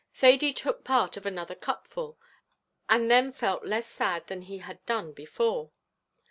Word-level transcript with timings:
Thady 0.15 0.51
took 0.51 0.83
part 0.83 1.15
of 1.15 1.27
another 1.27 1.53
cup 1.53 1.85
full, 1.87 2.17
and 2.89 3.11
then 3.11 3.31
felt 3.31 3.65
less 3.67 3.85
sad 3.85 4.25
than 4.25 4.41
he 4.41 4.57
had 4.57 4.83
done 4.87 5.13
before. 5.13 5.73